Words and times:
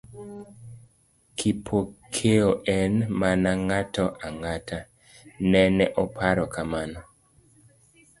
Kipokeo 1.37 2.49
en 2.77 2.93
mana 3.19 3.51
ng'ato 3.65 4.05
ang'ata…nene 4.27 5.85
oparo 6.03 6.45
kamano. 6.55 6.99